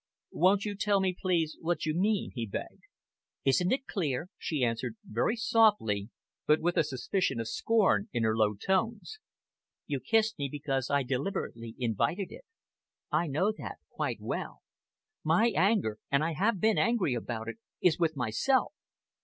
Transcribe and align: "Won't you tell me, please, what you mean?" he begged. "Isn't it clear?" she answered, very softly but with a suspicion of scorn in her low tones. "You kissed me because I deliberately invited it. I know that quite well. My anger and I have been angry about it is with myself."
"Won't 0.31 0.65
you 0.65 0.75
tell 0.75 0.99
me, 0.99 1.13
please, 1.21 1.57
what 1.61 1.85
you 1.85 1.93
mean?" 1.93 2.31
he 2.33 2.47
begged. 2.47 2.81
"Isn't 3.45 3.71
it 3.71 3.85
clear?" 3.85 4.29
she 4.39 4.63
answered, 4.65 4.95
very 5.05 5.35
softly 5.35 6.09
but 6.47 6.59
with 6.59 6.75
a 6.75 6.83
suspicion 6.83 7.39
of 7.39 7.47
scorn 7.47 8.09
in 8.11 8.23
her 8.23 8.35
low 8.35 8.55
tones. 8.55 9.19
"You 9.85 9.99
kissed 9.99 10.39
me 10.39 10.49
because 10.51 10.89
I 10.89 11.03
deliberately 11.03 11.75
invited 11.77 12.31
it. 12.31 12.45
I 13.11 13.27
know 13.27 13.53
that 13.59 13.77
quite 13.91 14.17
well. 14.19 14.63
My 15.23 15.49
anger 15.55 15.99
and 16.09 16.23
I 16.23 16.33
have 16.33 16.59
been 16.59 16.79
angry 16.79 17.13
about 17.13 17.47
it 17.47 17.57
is 17.79 17.99
with 17.99 18.17
myself." 18.17 18.73